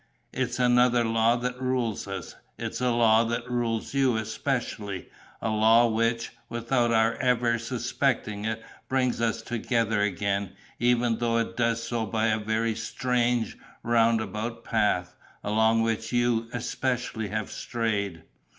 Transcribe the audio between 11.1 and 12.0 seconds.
though it does